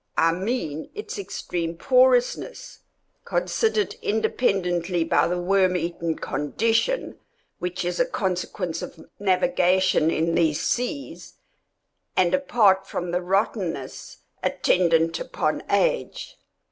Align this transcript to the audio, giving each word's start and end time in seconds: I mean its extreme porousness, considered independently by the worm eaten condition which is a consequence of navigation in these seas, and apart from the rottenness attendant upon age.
I 0.17 0.31
mean 0.31 0.89
its 0.95 1.19
extreme 1.19 1.77
porousness, 1.77 2.79
considered 3.23 3.93
independently 4.01 5.03
by 5.03 5.27
the 5.27 5.37
worm 5.39 5.77
eaten 5.77 6.15
condition 6.17 7.19
which 7.59 7.85
is 7.85 7.99
a 7.99 8.05
consequence 8.07 8.81
of 8.81 9.05
navigation 9.19 10.09
in 10.09 10.33
these 10.33 10.59
seas, 10.59 11.35
and 12.17 12.33
apart 12.33 12.87
from 12.87 13.11
the 13.11 13.21
rottenness 13.21 14.17
attendant 14.41 15.19
upon 15.19 15.61
age. 15.69 16.35